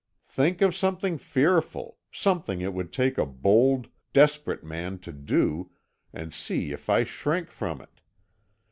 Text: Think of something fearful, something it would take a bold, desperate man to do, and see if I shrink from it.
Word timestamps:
Think 0.25 0.63
of 0.63 0.75
something 0.75 1.19
fearful, 1.19 1.99
something 2.11 2.59
it 2.59 2.73
would 2.73 2.91
take 2.91 3.19
a 3.19 3.25
bold, 3.27 3.87
desperate 4.13 4.63
man 4.63 4.97
to 4.97 5.11
do, 5.11 5.69
and 6.11 6.33
see 6.33 6.71
if 6.71 6.89
I 6.89 7.03
shrink 7.03 7.51
from 7.51 7.81
it. 7.81 8.01